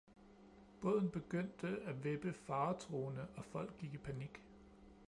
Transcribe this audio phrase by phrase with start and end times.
[0.81, 4.43] Båden begyndte at vippe faretruende, og folk gik i panik.